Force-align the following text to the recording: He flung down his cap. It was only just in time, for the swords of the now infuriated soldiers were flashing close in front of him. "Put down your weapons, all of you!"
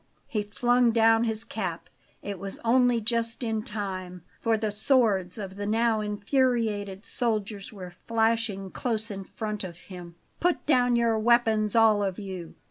He 0.25 0.41
flung 0.41 0.89
down 0.89 1.25
his 1.25 1.43
cap. 1.43 1.87
It 2.23 2.39
was 2.39 2.57
only 2.65 2.99
just 3.01 3.43
in 3.43 3.61
time, 3.61 4.23
for 4.39 4.57
the 4.57 4.71
swords 4.71 5.37
of 5.37 5.57
the 5.57 5.67
now 5.67 5.99
infuriated 6.01 7.05
soldiers 7.05 7.71
were 7.71 7.93
flashing 8.07 8.71
close 8.71 9.11
in 9.11 9.23
front 9.23 9.63
of 9.63 9.77
him. 9.77 10.15
"Put 10.39 10.65
down 10.65 10.95
your 10.95 11.19
weapons, 11.19 11.75
all 11.75 12.03
of 12.03 12.17
you!" 12.17 12.55